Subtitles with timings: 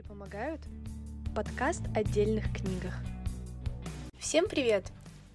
[0.00, 0.60] Книги помогают?
[1.34, 2.94] Подкаст отдельных книгах.
[4.18, 4.86] Всем привет!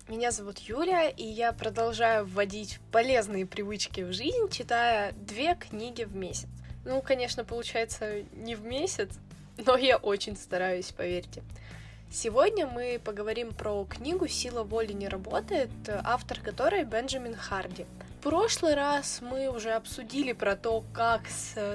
[0.07, 6.15] Меня зовут Юля, и я продолжаю вводить полезные привычки в жизнь, читая две книги в
[6.15, 6.47] месяц.
[6.83, 9.09] Ну, конечно, получается не в месяц,
[9.57, 11.43] но я очень стараюсь, поверьте.
[12.11, 17.85] Сегодня мы поговорим про книгу «Сила воли не работает», автор которой Бенджамин Харди—
[18.25, 21.27] прошлый раз мы уже обсудили про то, как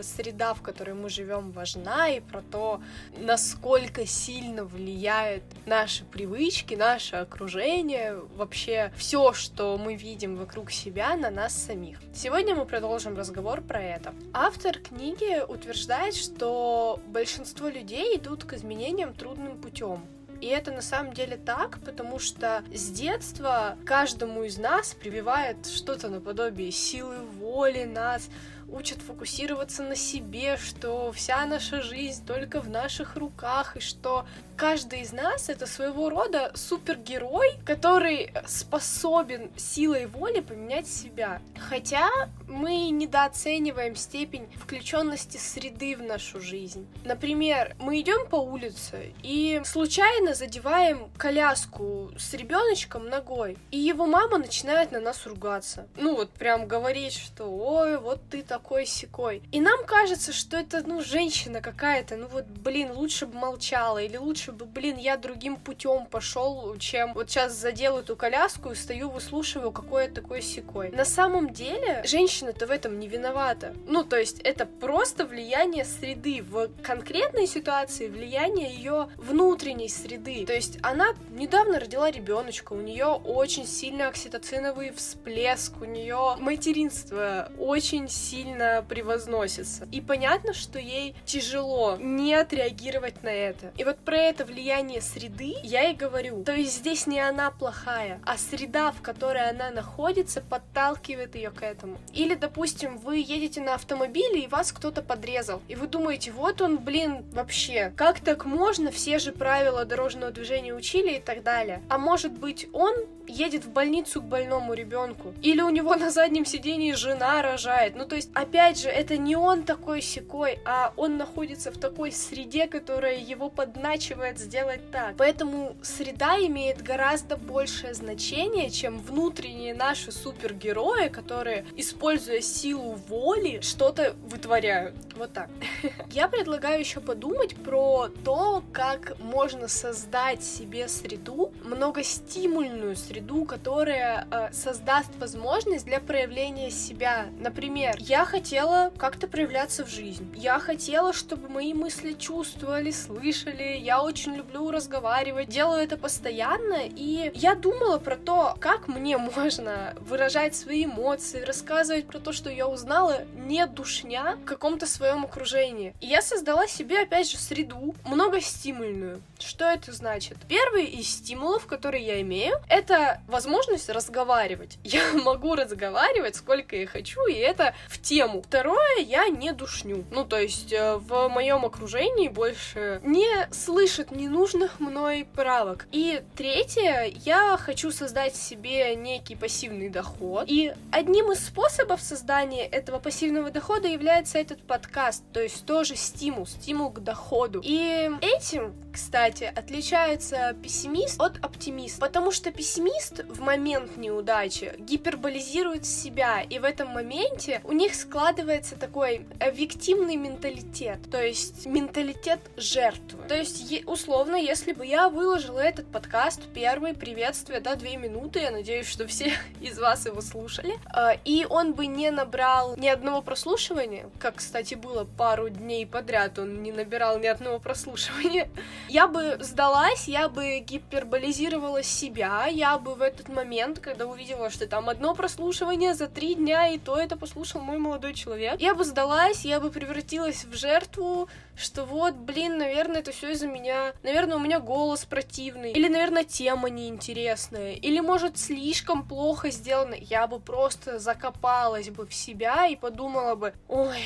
[0.02, 2.80] среда, в которой мы живем, важна, и про то,
[3.16, 11.30] насколько сильно влияет наши привычки, наше окружение, вообще все, что мы видим вокруг себя, на
[11.30, 12.00] нас самих.
[12.12, 14.12] Сегодня мы продолжим разговор про это.
[14.32, 20.04] Автор книги утверждает, что большинство людей идут к изменениям трудным путем.
[20.40, 26.08] И это на самом деле так, потому что с детства каждому из нас прививает что-то
[26.08, 28.28] наподобие силы воли, нас
[28.70, 34.26] учат фокусироваться на себе, что вся наша жизнь только в наших руках, и что
[34.60, 41.42] каждый из нас это своего рода супергерой, который способен силой воли поменять себя.
[41.58, 42.08] Хотя
[42.46, 46.86] мы недооцениваем степень включенности среды в нашу жизнь.
[47.04, 54.38] Например, мы идем по улице и случайно задеваем коляску с ребеночком ногой, и его мама
[54.38, 55.88] начинает на нас ругаться.
[55.96, 59.42] Ну вот прям говорить, что ой, вот ты так такой секой.
[59.52, 64.16] И нам кажется, что это, ну, женщина какая-то, ну вот, блин, лучше бы молчала, или
[64.16, 69.10] лучше бы, блин, я другим путем пошел, чем вот сейчас задел эту коляску и стою,
[69.10, 70.90] выслушиваю, какой я такой секой.
[70.90, 73.74] На самом деле, женщина-то в этом не виновата.
[73.86, 76.42] Ну, то есть, это просто влияние среды.
[76.42, 80.44] В конкретной ситуации влияние ее внутренней среды.
[80.46, 87.50] То есть, она недавно родила ребеночка, у нее очень сильный окситоциновый всплеск, у нее материнство
[87.58, 89.88] очень сильно сильно превозносится.
[89.92, 93.72] И понятно, что ей тяжело не отреагировать на это.
[93.76, 96.44] И вот про это влияние среды я и говорю.
[96.44, 101.62] То есть здесь не она плохая, а среда, в которой она находится, подталкивает ее к
[101.62, 101.98] этому.
[102.12, 105.62] Или, допустим, вы едете на автомобиле, и вас кто-то подрезал.
[105.68, 108.90] И вы думаете, вот он, блин, вообще, как так можно?
[108.90, 111.82] Все же правила дорожного движения учили и так далее.
[111.88, 112.94] А может быть, он
[113.30, 115.34] едет в больницу к больному ребенку.
[115.42, 117.94] Или у него на заднем сидении жена рожает.
[117.94, 122.12] Ну, то есть, опять же, это не он такой секой, а он находится в такой
[122.12, 125.16] среде, которая его подначивает сделать так.
[125.16, 134.14] Поэтому среда имеет гораздо большее значение, чем внутренние наши супергерои, которые, используя силу воли, что-то
[134.24, 134.94] вытворяют.
[135.16, 135.48] Вот так.
[136.10, 144.26] Я предлагаю еще подумать про то, как можно создать себе среду, многостимульную среду, среду, которая
[144.30, 147.26] э, создаст возможность для проявления себя.
[147.38, 150.32] Например, я хотела как-то проявляться в жизнь.
[150.34, 153.78] Я хотела, чтобы мои мысли чувствовали, слышали.
[153.78, 156.78] Я очень люблю разговаривать, делаю это постоянно.
[156.86, 162.50] И я думала про то, как мне можно выражать свои эмоции, рассказывать про то, что
[162.50, 165.94] я узнала, не душня в каком-то своем окружении.
[166.00, 169.22] И я создала себе, опять же, среду многостимульную.
[169.38, 170.38] Что это значит?
[170.48, 174.78] Первый из стимулов, который я имею, это возможность разговаривать.
[174.84, 178.42] Я могу разговаривать сколько я хочу, и это в тему.
[178.42, 180.04] Второе, я не душню.
[180.10, 185.86] Ну, то есть э, в моем окружении больше не слышат ненужных мной правок.
[185.92, 190.44] И третье, я хочу создать себе некий пассивный доход.
[190.48, 196.46] И одним из способов создания этого пассивного дохода является этот подкаст, то есть тоже стимул,
[196.46, 197.60] стимул к доходу.
[197.62, 205.86] И этим, кстати, отличается пессимист от оптимиста, потому что пессимист эгоист в момент неудачи гиперболизирует
[205.86, 213.22] себя, и в этом моменте у них складывается такой виктимный менталитет, то есть менталитет жертвы.
[213.28, 218.50] То есть, условно, если бы я выложила этот подкаст, первый приветствие, да, две минуты, я
[218.50, 223.22] надеюсь, что все из вас его слушали, а, и он бы не набрал ни одного
[223.22, 228.48] прослушивания, как, кстати, было пару дней подряд, он не набирал ни одного прослушивания,
[228.88, 234.66] я бы сдалась, я бы гиперболизировала себя, я бы в этот момент, когда увидела, что
[234.66, 238.84] там одно прослушивание за три дня, и то это послушал мой молодой человек, я бы
[238.84, 244.36] сдалась, я бы превратилась в жертву, что вот, блин, наверное, это все из-за меня, наверное,
[244.36, 250.40] у меня голос противный, или, наверное, тема неинтересная, или, может, слишком плохо сделано, я бы
[250.40, 254.02] просто закопалась бы в себя и подумала бы, ой,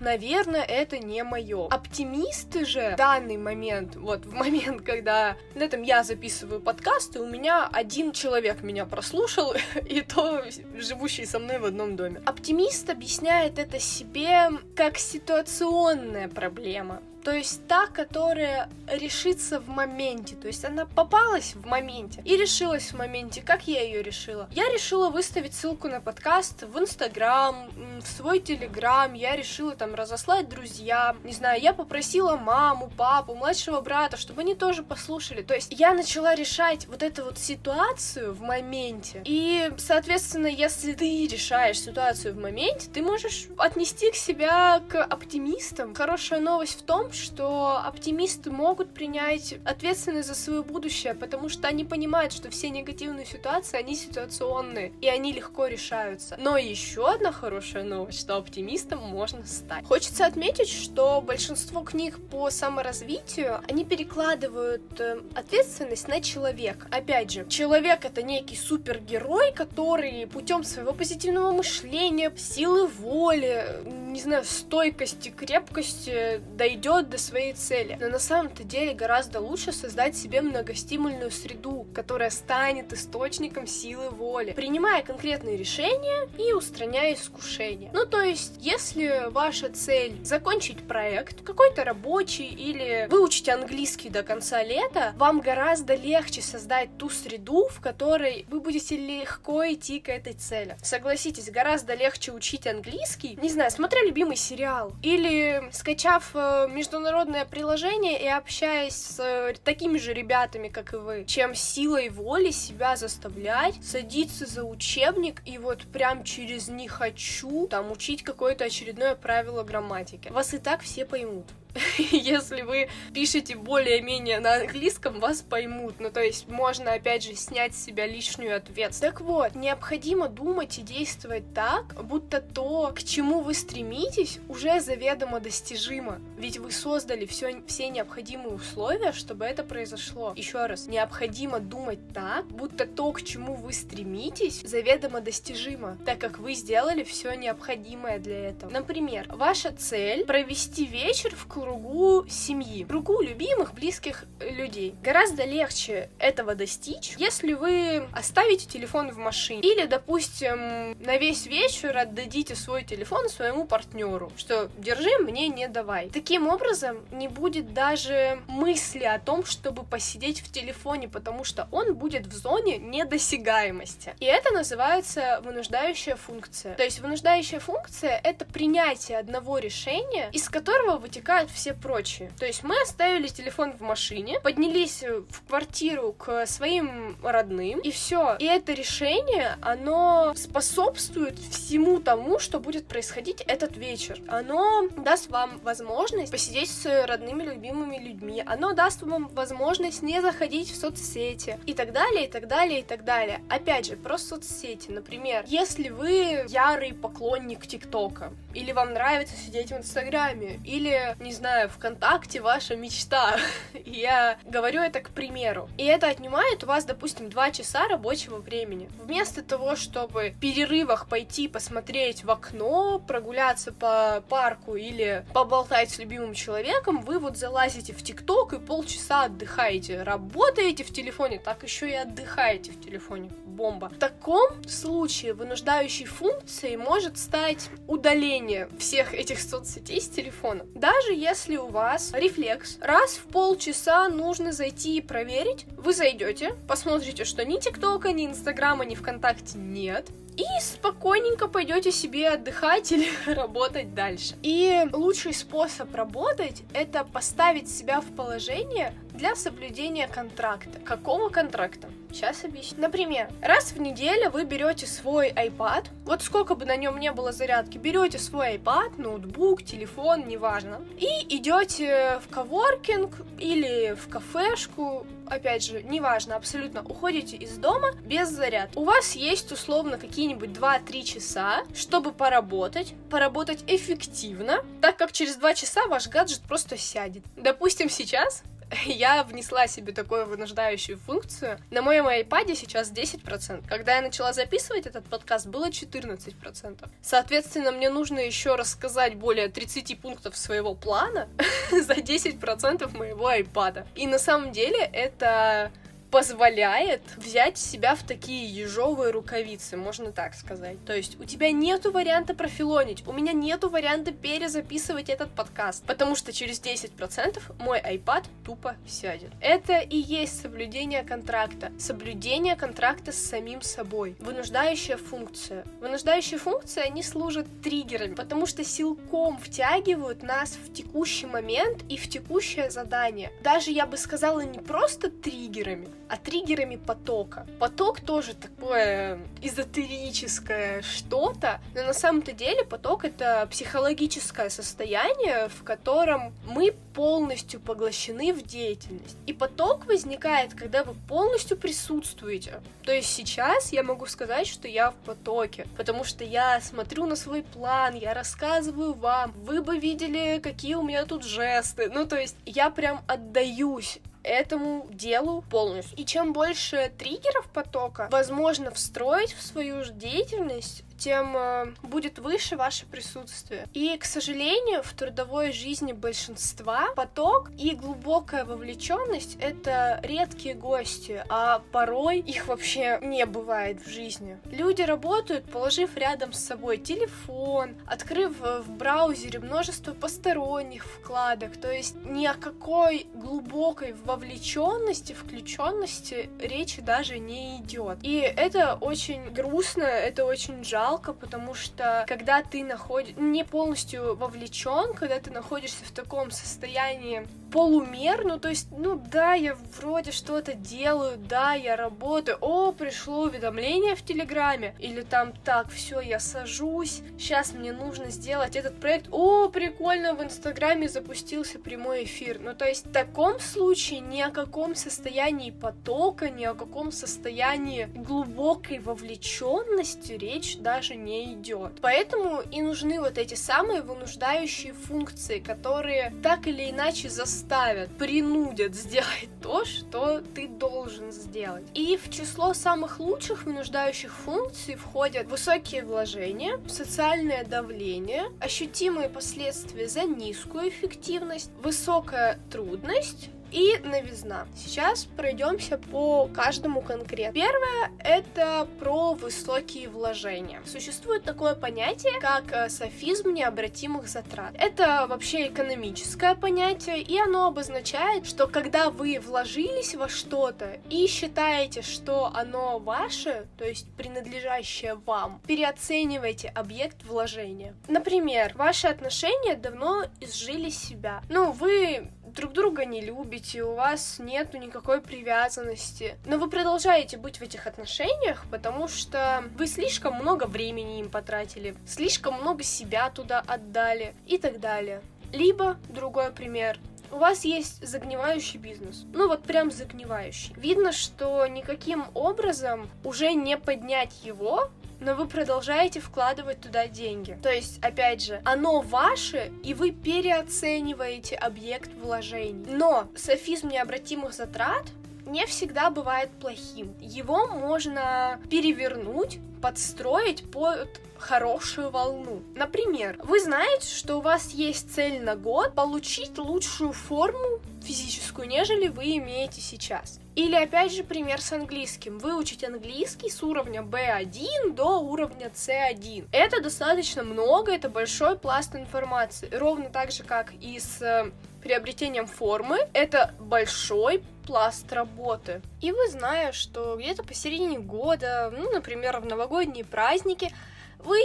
[0.00, 1.66] наверное, это не мое.
[1.68, 7.26] Оптимисты же в данный момент, вот в момент, когда на этом я записываю подкасты, у
[7.26, 9.54] меня один человек меня прослушал,
[9.88, 10.44] и то
[10.76, 12.22] живущий со мной в одном доме.
[12.24, 17.00] Оптимист объясняет это себе как ситуационная проблема.
[17.26, 22.92] То есть та, которая решится в моменте, то есть она попалась в моменте и решилась
[22.92, 23.42] в моменте.
[23.42, 24.48] Как я ее решила?
[24.52, 27.68] Я решила выставить ссылку на подкаст в Инстаграм,
[28.00, 33.80] в свой Телеграм, я решила там разослать друзьям, не знаю, я попросила маму, папу, младшего
[33.80, 35.42] брата, чтобы они тоже послушали.
[35.42, 39.22] То есть я начала решать вот эту вот ситуацию в моменте.
[39.24, 45.92] И, соответственно, если ты решаешь ситуацию в моменте, ты можешь отнести к себя к оптимистам.
[45.92, 51.84] Хорошая новость в том, что оптимисты могут принять ответственность за свое будущее, потому что они
[51.84, 56.36] понимают, что все негативные ситуации, они ситуационные, и они легко решаются.
[56.38, 59.84] Но еще одна хорошая новость, что оптимистом можно стать.
[59.84, 66.88] Хочется отметить, что большинство книг по саморазвитию, они перекладывают э, ответственность на человека.
[66.90, 74.44] Опять же, человек это некий супергерой, который путем своего позитивного мышления, силы воли, не знаю,
[74.44, 77.96] стойкости, крепкости дойдет до своей цели.
[78.00, 84.52] Но на самом-то деле гораздо лучше создать себе многостимульную среду, которая станет источником силы воли,
[84.52, 87.90] принимая конкретные решения и устраняя искушения.
[87.92, 94.62] Ну, то есть, если ваша цель закончить проект, какой-то рабочий или выучить английский до конца
[94.62, 100.32] лета, вам гораздо легче создать ту среду, в которой вы будете легко идти к этой
[100.32, 100.76] цели.
[100.82, 106.66] Согласитесь, гораздо легче учить английский, не знаю, смотря любимый сериал, или скачав э,
[106.96, 112.50] международное приложение и общаясь с э, такими же ребятами, как и вы, чем силой воли
[112.50, 119.14] себя заставлять садиться за учебник и вот прям через «не хочу» там учить какое-то очередное
[119.14, 120.28] правило грамматики.
[120.28, 121.44] Вас и так все поймут.
[121.98, 125.96] если вы пишете более-менее на английском, вас поймут.
[125.98, 129.00] Ну, то есть можно, опять же, снять с себя лишнюю ответственность.
[129.00, 135.40] Так вот, необходимо думать и действовать так, будто то, к чему вы стремитесь, уже заведомо
[135.40, 136.20] достижимо.
[136.38, 140.32] Ведь вы создали все, все необходимые условия, чтобы это произошло.
[140.36, 146.38] Еще раз, необходимо думать так, будто то, к чему вы стремитесь, заведомо достижимо, так как
[146.38, 148.70] вы сделали все необходимое для этого.
[148.70, 154.94] Например, ваша цель провести вечер в клубе кругу семьи, кругу любимых, близких людей.
[155.02, 159.62] Гораздо легче этого достичь, если вы оставите телефон в машине.
[159.62, 166.08] Или, допустим, на весь вечер отдадите свой телефон своему партнеру, что держи, мне не давай.
[166.10, 171.94] Таким образом, не будет даже мысли о том, чтобы посидеть в телефоне, потому что он
[171.94, 174.14] будет в зоне недосягаемости.
[174.20, 176.76] И это называется вынуждающая функция.
[176.76, 182.30] То есть вынуждающая функция— это принятие одного решения, из которого вытекают все прочие.
[182.38, 188.36] То есть мы оставили телефон в машине, поднялись в квартиру к своим родным, и все.
[188.38, 194.20] И это решение, оно способствует всему тому, что будет происходить этот вечер.
[194.28, 198.42] Оно даст вам возможность посидеть с родными, любимыми людьми.
[198.46, 201.58] Оно даст вам возможность не заходить в соцсети.
[201.66, 203.40] И так далее, и так далее, и так далее.
[203.48, 204.90] Опять же, про соцсети.
[204.90, 211.68] Например, если вы ярый поклонник ТикТока, или вам нравится сидеть в Инстаграме, или, не знаю,
[211.68, 213.36] ВКонтакте ваша мечта.
[213.84, 215.68] Я говорю это к примеру.
[215.76, 218.88] И это отнимает у вас, допустим, два часа рабочего времени.
[218.98, 225.98] Вместо того, чтобы в перерывах пойти посмотреть в окно, прогуляться по парку или поболтать с
[225.98, 230.02] любимым человеком, вы вот залазите в ТикТок и полчаса отдыхаете.
[230.02, 233.30] Работаете в телефоне, так еще и отдыхаете в телефоне.
[233.44, 233.90] Бомба.
[233.90, 240.64] В таком случае вынуждающей функцией может стать удаление всех этих соцсетей с телефона.
[240.74, 247.24] Даже если у вас рефлекс, раз в полчаса нужно зайти и проверить, вы зайдете, посмотрите,
[247.24, 250.06] что ни ТикТока, ни Инстаграма, ни ВКонтакте нет,
[250.36, 254.36] и спокойненько пойдете себе отдыхать или работать дальше.
[254.42, 260.78] И лучший способ работать— это поставить себя в положение для соблюдения контракта.
[260.84, 261.88] Какого контракта?
[262.16, 262.80] Сейчас объясню.
[262.80, 267.30] Например, раз в неделю вы берете свой iPad, вот сколько бы на нем не было
[267.30, 275.62] зарядки, берете свой iPad, ноутбук, телефон, неважно, и идете в коворкинг или в кафешку, опять
[275.62, 278.70] же, неважно, абсолютно, уходите из дома без заряд.
[278.76, 285.52] У вас есть условно какие-нибудь 2-3 часа, чтобы поработать, поработать эффективно, так как через 2
[285.52, 287.24] часа ваш гаджет просто сядет.
[287.36, 288.42] Допустим, сейчас
[288.86, 291.58] я внесла себе такую вынуждающую функцию.
[291.70, 293.66] На моем iPad сейчас 10%.
[293.68, 296.88] Когда я начала записывать этот подкаст, было 14%.
[297.02, 301.28] Соответственно, мне нужно еще рассказать более 30 пунктов своего плана
[301.70, 303.86] за 10% моего iPad.
[303.94, 305.70] И на самом деле это
[306.16, 310.82] позволяет взять себя в такие ежовые рукавицы, можно так сказать.
[310.86, 316.16] То есть у тебя нету варианта профилонить, у меня нету варианта перезаписывать этот подкаст, потому
[316.16, 319.30] что через 10% мой iPad тупо сядет.
[319.42, 321.70] Это и есть соблюдение контракта.
[321.78, 324.16] Соблюдение контракта с самим собой.
[324.18, 325.66] Вынуждающая функция.
[325.82, 332.08] Вынуждающие функции, они служат триггерами, потому что силком втягивают нас в текущий момент и в
[332.08, 333.30] текущее задание.
[333.42, 337.46] Даже, я бы сказала, не просто триггерами, а триггерами потока.
[337.58, 346.34] Поток тоже такое эзотерическое что-то, но на самом-то деле поток— это психологическое состояние, в котором
[346.46, 349.16] мы полностью поглощены в деятельность.
[349.26, 352.60] И поток возникает, когда вы полностью присутствуете.
[352.84, 357.16] То есть сейчас я могу сказать, что я в потоке, потому что я смотрю на
[357.16, 361.90] свой план, я рассказываю вам, вы бы видели, какие у меня тут жесты.
[361.90, 365.96] Ну, то есть я прям отдаюсь этому делу полностью.
[365.98, 372.86] И чем больше триггеров потока возможно встроить в свою деятельность, тем э, будет выше ваше
[372.86, 373.66] присутствие.
[373.72, 381.62] И, к сожалению, в трудовой жизни большинства поток и глубокая вовлеченность— это редкие гости, а
[381.72, 384.38] порой их вообще не бывает в жизни.
[384.50, 391.96] Люди работают, положив рядом с собой телефон, открыв в браузере множество посторонних вкладок, то есть
[392.04, 397.98] ни о какой глубокой вовлеченности, включенности речи даже не идет.
[398.02, 404.14] И это очень грустно, это очень жалко, жалко, потому что когда ты находишь не полностью
[404.14, 410.12] вовлечен, когда ты находишься в таком состоянии полумер, ну то есть, ну да, я вроде
[410.12, 416.20] что-то делаю, да, я работаю, о, пришло уведомление в Телеграме, или там, так, все, я
[416.20, 422.54] сажусь, сейчас мне нужно сделать этот проект, о, прикольно, в Инстаграме запустился прямой эфир, ну
[422.54, 428.78] то есть в таком случае ни о каком состоянии потока, ни о каком состоянии глубокой
[428.80, 431.72] вовлеченности речь даже не идет.
[431.80, 439.30] Поэтому и нужны вот эти самые вынуждающие функции, которые так или иначе заставят, принудят сделать
[439.42, 441.64] то, что ты должен сделать.
[441.72, 450.02] И в число самых лучших вынуждающих функций входят высокие вложения, социальное давление, ощутимые последствия за
[450.02, 454.46] низкую эффективность, высокая трудность, и новизна.
[454.56, 457.32] Сейчас пройдемся по каждому конкретно.
[457.32, 460.60] Первое— это про высокие вложения.
[460.66, 464.54] Существует такое понятие, как э, софизм необратимых затрат.
[464.58, 471.82] Это вообще экономическое понятие, и оно обозначает, что когда вы вложились во что-то и считаете,
[471.82, 477.74] что оно ваше, то есть принадлежащее вам, переоценивайте объект вложения.
[477.88, 481.22] Например, ваши отношения давно изжили себя.
[481.28, 487.38] Ну, вы друг друга не любите, у вас нету никакой привязанности, но вы продолжаете быть
[487.38, 493.42] в этих отношениях, потому что вы слишком много времени им потратили, слишком много себя туда
[493.46, 495.02] отдали и так далее.
[495.32, 496.78] Либо, другой пример,
[497.10, 499.06] у вас есть загнивающий бизнес.
[499.12, 500.54] Ну вот прям загнивающий.
[500.56, 507.38] Видно, что никаким образом уже не поднять его, но вы продолжаете вкладывать туда деньги.
[507.42, 512.66] То есть, опять же, оно ваше, и вы переоцениваете объект вложений.
[512.68, 514.84] Но софизм необратимых затрат
[515.26, 516.94] не всегда бывает плохим.
[517.00, 522.40] Его можно перевернуть, подстроить под хорошую волну.
[522.54, 528.86] Например, вы знаете, что у вас есть цель на год получить лучшую форму физическую, нежели
[528.86, 530.20] вы имеете сейчас.
[530.36, 532.18] Или опять же пример с английским.
[532.18, 536.28] Выучить английский с уровня B1 до уровня C1.
[536.30, 539.48] Это достаточно много, это большой пласт информации.
[539.50, 541.32] Ровно так же, как и с э,
[541.66, 545.60] приобретением формы, это большой пласт работы.
[545.80, 550.52] И вы, зная, что где-то посередине года, ну, например, в новогодние праздники,
[550.98, 551.18] вы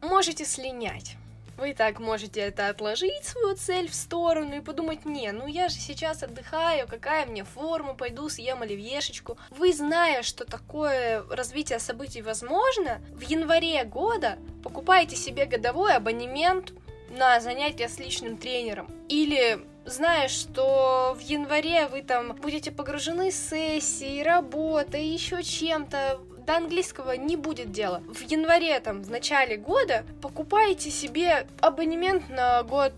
[0.00, 1.16] можете слинять
[1.60, 5.74] вы так можете это отложить, свою цель в сторону и подумать, не, ну я же
[5.74, 9.36] сейчас отдыхаю, какая мне форма, пойду съем оливьешечку.
[9.50, 16.72] Вы, зная, что такое развитие событий возможно, в январе года покупаете себе годовой абонемент
[17.10, 18.88] на занятия с личным тренером.
[19.08, 27.12] Или зная, что в январе вы там будете погружены сессией, работой, еще чем-то, до английского
[27.12, 28.02] не будет дела.
[28.08, 32.92] В январе, там, в начале года покупаете себе абонемент на год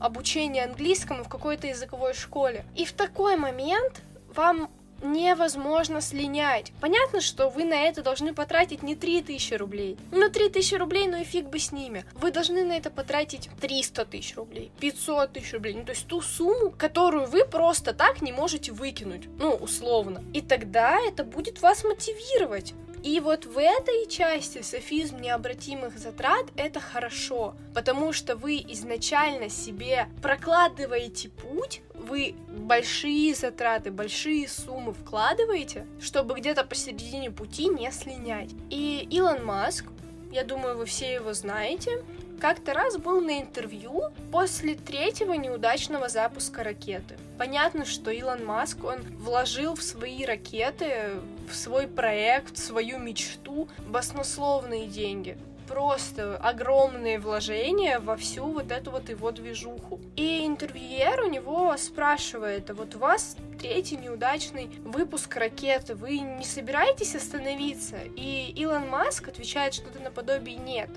[0.00, 2.64] обучения английскому в какой-то языковой школе.
[2.76, 4.02] И в такой момент
[4.34, 4.70] вам
[5.02, 6.72] невозможно слинять.
[6.80, 9.96] Понятно, что вы на это должны потратить не 3000 рублей.
[10.12, 12.04] Ну, 3000 рублей, ну и фиг бы с ними.
[12.14, 15.74] Вы должны на это потратить 300 тысяч рублей, 500 тысяч рублей.
[15.74, 19.28] Ну, то есть ту сумму, которую вы просто так не можете выкинуть.
[19.38, 20.22] Ну, условно.
[20.32, 22.74] И тогда это будет вас мотивировать.
[23.02, 30.06] И вот в этой части софизм необратимых затрат это хорошо, потому что вы изначально себе
[30.20, 38.50] прокладываете путь, вы большие затраты, большие суммы вкладываете, чтобы где-то посередине пути не слинять.
[38.70, 39.84] И Илон Маск,
[40.32, 42.02] я думаю, вы все его знаете,
[42.40, 47.18] как-то раз был на интервью после третьего неудачного запуска ракеты.
[47.38, 53.68] Понятно, что Илон Маск, он вложил в свои ракеты, в свой проект, в свою мечту
[53.86, 55.36] баснословные деньги
[55.70, 60.00] просто огромные вложения во всю вот эту вот его движуху.
[60.16, 66.44] И интервьюер у него спрашивает, а вот у вас третий неудачный выпуск ракеты, вы не
[66.44, 67.98] собираетесь остановиться?
[68.16, 70.90] И Илон Маск отвечает что-то наподобие «нет»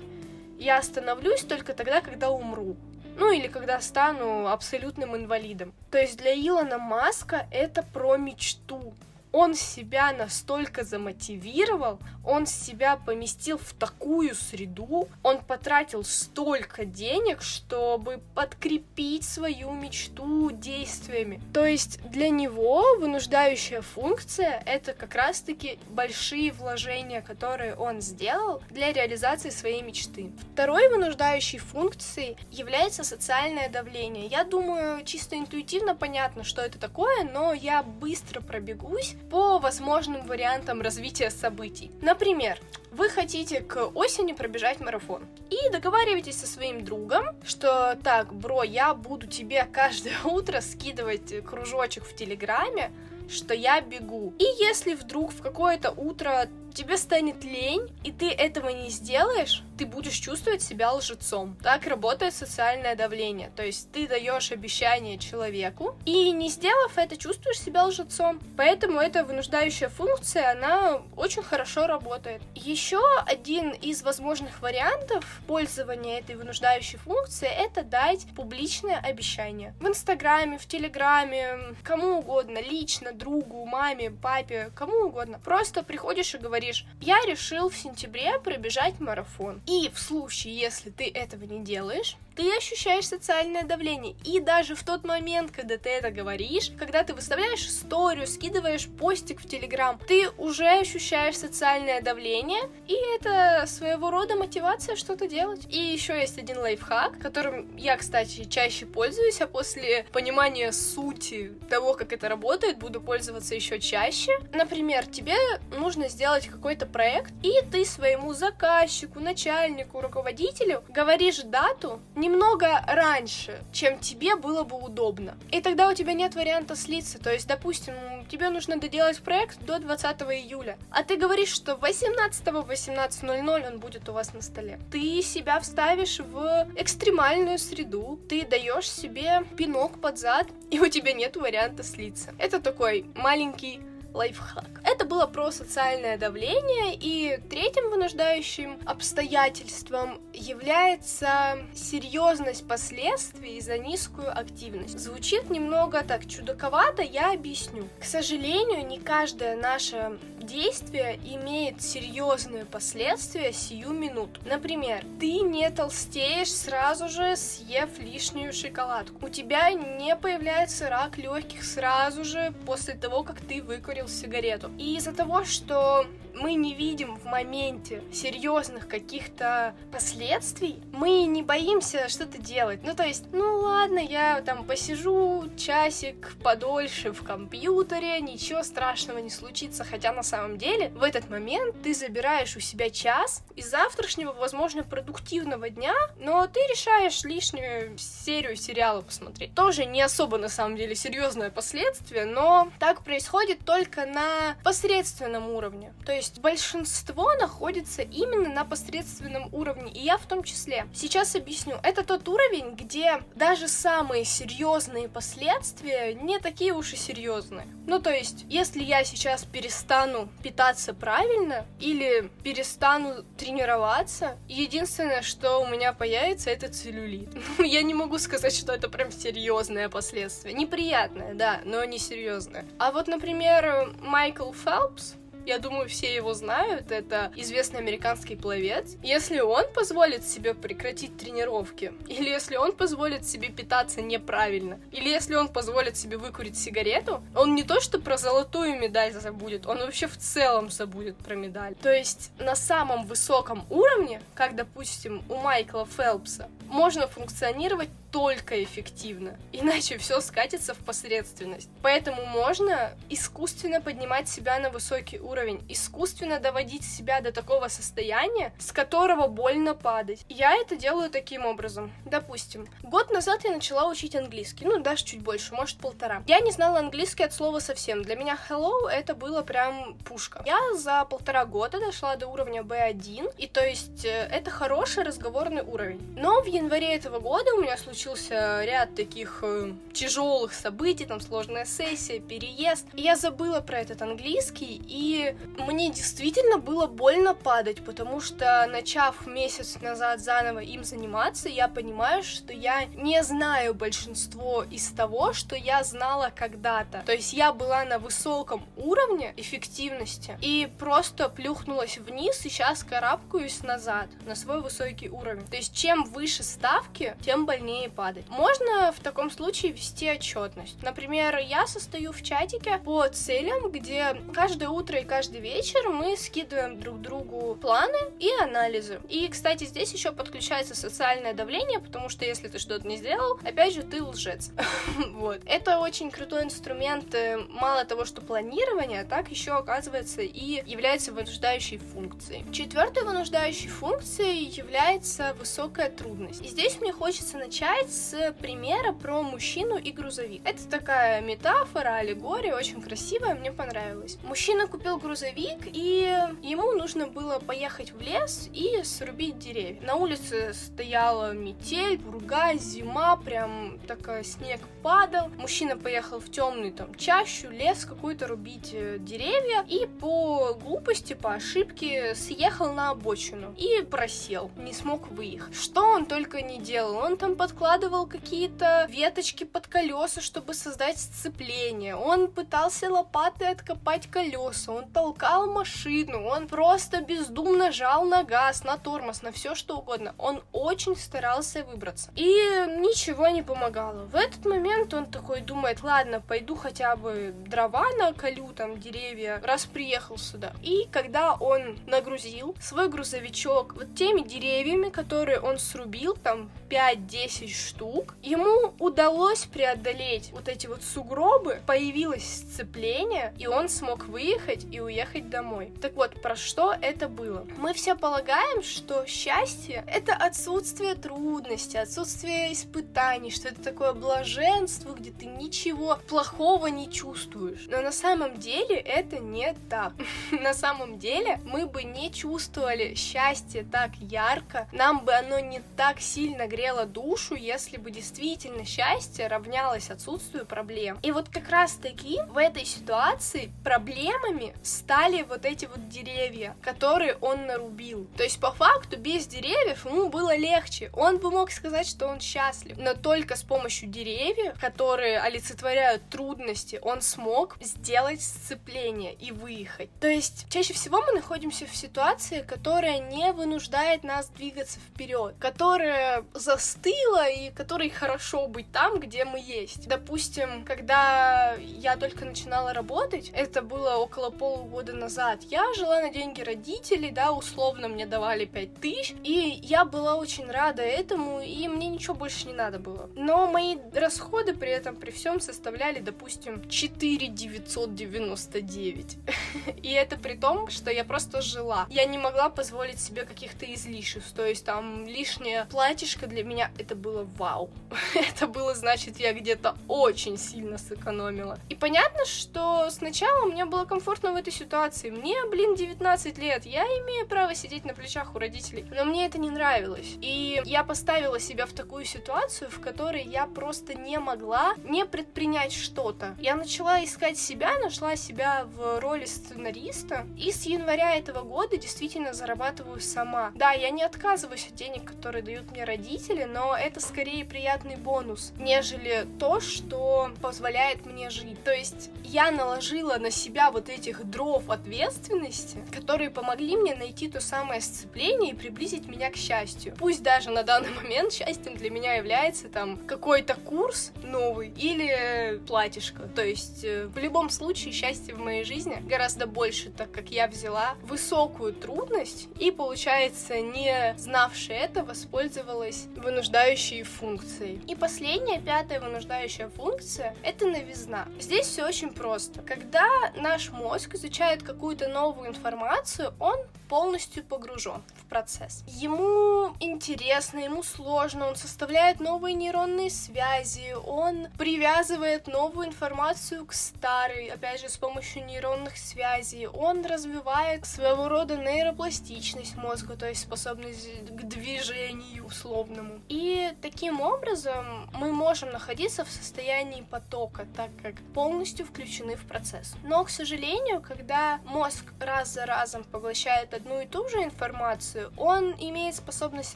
[0.58, 2.76] я остановлюсь только тогда, когда умру.
[3.16, 5.72] Ну или когда стану абсолютным инвалидом.
[5.90, 8.92] То есть для Илона Маска это про мечту
[9.34, 18.20] он себя настолько замотивировал, он себя поместил в такую среду, он потратил столько денег, чтобы
[18.36, 21.40] подкрепить свою мечту действиями.
[21.52, 28.92] То есть для него вынуждающая функция— это как раз-таки большие вложения, которые он сделал для
[28.92, 30.30] реализации своей мечты.
[30.52, 34.26] Второй вынуждающей функцией является социальное давление.
[34.26, 40.80] Я думаю, чисто интуитивно понятно, что это такое, но я быстро пробегусь по возможным вариантам
[40.80, 41.90] развития событий.
[42.00, 42.58] Например,
[42.90, 48.94] вы хотите к осени пробежать марафон и договариваетесь со своим другом, что так, бро, я
[48.94, 52.92] буду тебе каждое утро скидывать кружочек в Телеграме,
[53.28, 54.34] что я бегу.
[54.38, 59.86] И если вдруг в какое-то утро тебе станет лень, и ты этого не сделаешь, ты
[59.86, 61.56] будешь чувствовать себя лжецом.
[61.62, 63.50] Так работает социальное давление.
[63.56, 68.40] То есть ты даешь обещание человеку, и не сделав это, чувствуешь себя лжецом.
[68.56, 72.42] Поэтому эта вынуждающая функция, она очень хорошо работает.
[72.54, 79.74] Еще один из возможных вариантов пользования этой вынуждающей функции это дать публичное обещание.
[79.80, 85.40] В Инстаграме, в Телеграме, кому угодно, лично, другу, маме, папе, кому угодно.
[85.44, 86.63] Просто приходишь и говоришь,
[87.00, 89.60] я решил в сентябре пробежать марафон.
[89.66, 94.14] И в случае, если ты этого не делаешь, ты ощущаешь социальное давление.
[94.24, 99.40] И даже в тот момент, когда ты это говоришь, когда ты выставляешь историю, скидываешь постик
[99.40, 105.66] в Телеграм, ты уже ощущаешь социальное давление, и это своего рода мотивация что-то делать.
[105.70, 111.94] И еще есть один лайфхак, которым я, кстати, чаще пользуюсь, а после понимания сути того,
[111.94, 114.32] как это работает, буду пользоваться еще чаще.
[114.52, 115.36] Например, тебе
[115.70, 123.98] нужно сделать какой-то проект, и ты своему заказчику, начальнику, руководителю говоришь дату, немного раньше, чем
[123.98, 125.36] тебе было бы удобно.
[125.50, 127.18] И тогда у тебя нет варианта слиться.
[127.18, 127.94] То есть, допустим,
[128.30, 133.78] тебе нужно доделать проект до 20 июля, а ты говоришь, что 18 в 18.00 он
[133.78, 134.80] будет у вас на столе.
[134.90, 141.12] Ты себя вставишь в экстремальную среду, ты даешь себе пинок под зад, и у тебя
[141.12, 142.34] нет варианта слиться.
[142.38, 143.80] Это такой маленький
[144.14, 144.80] лайфхак.
[144.84, 154.98] Это было про социальное давление, и третьим вынуждающим обстоятельством является серьезность последствий за низкую активность.
[154.98, 157.88] Звучит немного так чудаковато, я объясню.
[157.98, 164.40] К сожалению, не каждое наше действие имеет серьезные последствия сию минуту.
[164.44, 169.26] Например, ты не толстеешь сразу же, съев лишнюю шоколадку.
[169.26, 174.70] У тебя не появляется рак легких сразу же после того, как ты выкурил сигарету.
[174.78, 182.08] И из-за того, что мы не видим в моменте серьезных каких-то последствий, мы не боимся
[182.08, 182.80] что-то делать.
[182.82, 189.30] Ну, то есть, ну ладно, я там посижу часик подольше в компьютере, ничего страшного не
[189.30, 194.32] случится, хотя на самом деле в этот момент ты забираешь у себя час из завтрашнего,
[194.32, 199.54] возможно, продуктивного дня, но ты решаешь лишнюю серию сериала посмотреть.
[199.54, 205.92] Тоже не особо на самом деле серьезное последствие, но так происходит только на посредственном уровне.
[206.04, 210.86] То есть большинство находится именно на посредственном уровне, и я в том числе.
[210.94, 211.76] Сейчас объясню.
[211.82, 217.66] Это тот уровень, где даже самые серьезные последствия не такие уж и серьезные.
[217.86, 225.66] Ну, то есть, если я сейчас перестану питаться правильно или перестану тренироваться, единственное, что у
[225.66, 227.28] меня появится, это целлюлит.
[227.58, 230.54] Ну, я не могу сказать, что это прям серьезное последствие.
[230.54, 232.64] Неприятное, да, но не серьезное.
[232.78, 235.14] А вот, например, Майкл Фелпс,
[235.46, 238.96] я думаю, все его знают, это известный американский пловец.
[239.02, 245.34] Если он позволит себе прекратить тренировки, или если он позволит себе питаться неправильно, или если
[245.34, 250.06] он позволит себе выкурить сигарету, он не то что про золотую медаль забудет, он вообще
[250.06, 251.74] в целом забудет про медаль.
[251.76, 259.36] То есть на самом высоком уровне, как, допустим, у Майкла Фелпса, можно функционировать только эффективно,
[259.50, 261.68] иначе все скатится в посредственность.
[261.82, 268.70] Поэтому можно искусственно поднимать себя на высокий уровень, искусственно доводить себя до такого состояния, с
[268.70, 270.24] которого больно падать.
[270.28, 271.92] Я это делаю таким образом.
[272.04, 276.22] Допустим, год назад я начала учить английский, ну даже чуть больше, может полтора.
[276.28, 278.02] Я не знала английский от слова совсем.
[278.02, 280.40] Для меня hello это было прям пушка.
[280.46, 285.62] Я за полтора года дошла до уровня B1, и то есть э, это хороший разговорный
[285.62, 286.00] уровень.
[286.16, 291.20] Но в январе этого года у меня случилось случился ряд таких э, тяжелых событий, там
[291.20, 292.86] сложная сессия, переезд.
[292.92, 299.26] И я забыла про этот английский, и мне действительно было больно падать, потому что, начав
[299.26, 305.56] месяц назад заново им заниматься, я понимаю, что я не знаю большинство из того, что
[305.56, 307.02] я знала когда-то.
[307.06, 313.62] То есть я была на высоком уровне эффективности и просто плюхнулась вниз, и сейчас карабкаюсь
[313.62, 315.46] назад на свой высокий уровень.
[315.46, 318.28] То есть чем выше ставки, тем больнее падать.
[318.28, 320.82] Можно в таком случае вести отчетность.
[320.82, 326.80] Например, я состою в чатике по целям, где каждое утро и каждый вечер мы скидываем
[326.80, 329.00] друг другу планы и анализы.
[329.08, 333.74] И, кстати, здесь еще подключается социальное давление, потому что если ты что-то не сделал, опять
[333.74, 334.50] же, ты лжец.
[335.12, 335.40] вот.
[335.46, 341.78] Это очень крутой инструмент, э, мало того, что планирование, так еще оказывается и является вынуждающей
[341.78, 342.44] функцией.
[342.52, 346.42] Четвертой вынуждающей функцией является высокая трудность.
[346.42, 350.42] И здесь мне хочется начать начать с примера про мужчину и грузовик.
[350.44, 354.18] Это такая метафора, аллегория, очень красивая, мне понравилась.
[354.22, 359.80] Мужчина купил грузовик, и ему нужно было поехать в лес и срубить деревья.
[359.82, 365.28] На улице стояла метель, пурга, зима, прям такая снег падал.
[365.38, 371.34] Мужчина поехал в темную там чащу, лес какой-то рубить э, деревья, и по глупости, по
[371.34, 375.54] ошибке съехал на обочину и просел, не смог выехать.
[375.54, 380.98] Что он только не делал, он там подкладывал подкладывал какие-то веточки под колеса, чтобы создать
[380.98, 381.96] сцепление.
[381.96, 388.76] Он пытался лопатой откопать колеса, он толкал машину, он просто бездумно жал на газ, на
[388.76, 390.14] тормоз, на все что угодно.
[390.18, 392.10] Он очень старался выбраться.
[392.16, 394.04] И ничего не помогало.
[394.08, 399.64] В этот момент он такой думает, ладно, пойду хотя бы дрова наколю, там, деревья, раз
[399.64, 400.52] приехал сюда.
[400.62, 408.14] И когда он нагрузил свой грузовичок вот теми деревьями, которые он срубил, там, 5-10 штук.
[408.22, 415.30] Ему удалось преодолеть вот эти вот сугробы, появилось сцепление, и он смог выехать и уехать
[415.30, 415.72] домой.
[415.80, 417.46] Так вот, про что это было?
[417.56, 425.10] Мы все полагаем, что счастье— это отсутствие трудностей, отсутствие испытаний, что это такое блаженство, где
[425.10, 427.66] ты ничего плохого не чувствуешь.
[427.68, 429.92] Но на самом деле это не так.
[430.30, 436.00] На самом деле мы бы не чувствовали счастье так ярко, нам бы оно не так
[436.00, 440.98] сильно грело душу, если бы действительно счастье равнялось отсутствию проблем.
[441.02, 447.16] И вот как раз таки в этой ситуации проблемами стали вот эти вот деревья, которые
[447.20, 448.06] он нарубил.
[448.16, 450.90] То есть по факту без деревьев ему было легче.
[450.94, 452.76] Он бы мог сказать, что он счастлив.
[452.78, 459.90] Но только с помощью деревьев, которые олицетворяют трудности, он смог сделать сцепление и выехать.
[460.00, 466.24] То есть чаще всего мы находимся в ситуации, которая не вынуждает нас двигаться вперед, которая
[466.32, 469.88] застыла и которой хорошо быть там, где мы есть.
[469.88, 476.42] Допустим, когда я только начинала работать, это было около полугода назад, я жила на деньги
[476.42, 481.88] родителей, да, условно мне давали 5 тысяч, и я была очень рада этому, и мне
[481.88, 483.10] ничего больше не надо было.
[483.14, 489.16] Но мои расходы при этом, при всем составляли, допустим, 4 999.
[489.82, 491.86] И это при том, что я просто жила.
[491.90, 496.94] Я не могла позволить себе каких-то излишеств, то есть там лишнее платьишко для меня это
[496.94, 497.70] было вау.
[498.14, 501.58] Это было, значит, я где-то очень сильно сэкономила.
[501.68, 505.10] И понятно, что сначала мне было комфортно в этой ситуации.
[505.10, 508.86] Мне, блин, 19 лет, я имею право сидеть на плечах у родителей.
[508.94, 510.16] Но мне это не нравилось.
[510.20, 515.72] И я поставила себя в такую ситуацию, в которой я просто не могла не предпринять
[515.72, 516.36] что-то.
[516.38, 522.32] Я начала искать себя, нашла себя в роли сценариста, и с января этого года действительно
[522.32, 523.52] зарабатываю сама.
[523.54, 528.52] Да, я не отказываюсь от денег, которые дают мне родители, но это скорее приятный бонус,
[528.58, 531.62] нежели то, что позволяет мне жить.
[531.62, 537.40] То есть я наложила на себя вот этих дров ответственности, которые помогли мне найти то
[537.40, 539.94] самое сцепление и приблизить меня к счастью.
[539.98, 546.22] Пусть даже на данный момент счастьем для меня является там какой-то курс новый или платьишко.
[546.34, 550.48] То есть э, в любом случае счастье в моей жизни гораздо больше, так как я
[550.48, 557.80] взяла высокую трудность и, получается, не знавшая это, воспользовалась вынуждающей функцией.
[557.86, 561.26] И последняя, пятая вынуждающая функция— это новизна.
[561.38, 562.62] Здесь все очень просто.
[562.62, 568.84] Когда наш мозг изучает какую-то новую информацию, он полностью погружен в процесс.
[568.86, 577.48] Ему интересно, ему сложно, он составляет новые нейронные связи, он привязывает новую информацию к старой,
[577.48, 584.26] опять же, с помощью нейронных связей, он развивает своего рода нейропластичность мозга, то есть способность
[584.30, 586.20] к движению условному.
[586.28, 592.94] И таким образом мы можем находиться в состоянии потока, так как полностью включены в процесс.
[593.02, 598.74] Но, к сожалению, когда мозг раз за разом поглощает одну и ту же информацию, он
[598.78, 599.74] имеет способность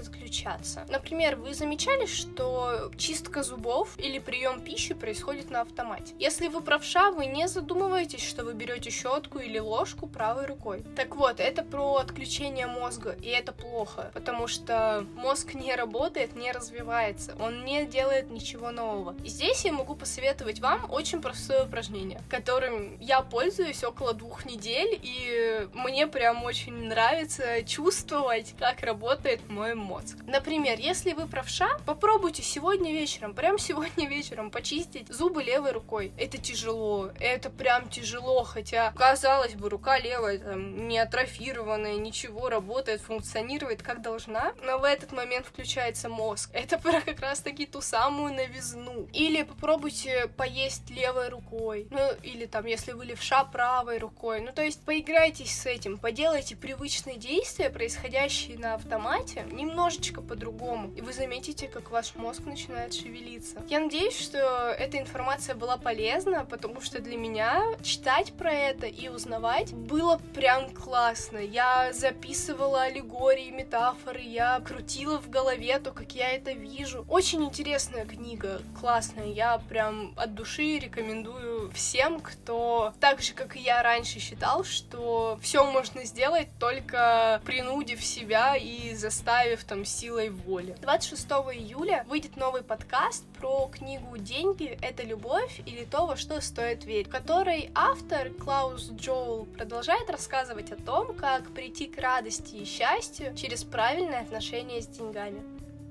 [0.00, 0.84] отключаться.
[0.90, 6.14] Например, вы замечали, что чистка зубов или прием пищи происходит на автомате.
[6.18, 10.84] Если вы правша, вы не задумываетесь, что вы берете щетку или ложку правой рукой.
[10.94, 16.52] Так вот, это про отключение мозга, и это плохо, потому что мозг не работает, не
[16.52, 16.97] развивается,
[17.38, 19.14] он не делает ничего нового.
[19.24, 24.98] И здесь я могу посоветовать вам очень простое упражнение, которым я пользуюсь около двух недель,
[25.02, 30.16] и мне прям очень нравится чувствовать, как работает мой мозг.
[30.26, 36.12] Например, если вы правша, попробуйте сегодня вечером, прям сегодня вечером почистить зубы левой рукой.
[36.18, 43.00] Это тяжело, это прям тяжело, хотя, казалось бы, рука левая там не атрофированная, ничего, работает,
[43.00, 46.50] функционирует как должна, но в этот момент включается мозг.
[46.52, 49.08] Это про как раз таки ту самую новизну.
[49.12, 54.40] Или попробуйте поесть левой рукой, ну или там, если вы левша, правой рукой.
[54.40, 61.00] Ну то есть поиграйтесь с этим, поделайте привычные действия, происходящие на автомате, немножечко по-другому, и
[61.00, 63.62] вы заметите, как ваш мозг начинает шевелиться.
[63.68, 64.38] Я надеюсь, что
[64.78, 70.70] эта информация была полезна, потому что для меня читать про это и узнавать было прям
[70.70, 71.38] классно.
[71.38, 76.77] Я записывала аллегории, метафоры, я крутила в голове то, как я это вижу.
[77.08, 79.26] Очень интересная книга, классная.
[79.26, 85.40] Я прям от души рекомендую всем, кто так же, как и я раньше считал, что
[85.42, 90.76] все можно сделать только принудив себя и заставив там силой воли.
[90.80, 96.84] 26 июля выйдет новый подкаст про книгу «Деньги— это любовь» или «То, во что стоит
[96.84, 102.64] верить», в которой автор Клаус Джоул продолжает рассказывать о том, как прийти к радости и
[102.64, 105.42] счастью через правильное отношение с деньгами.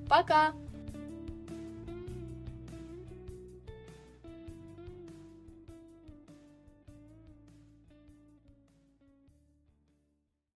[0.08, 0.54] Пока!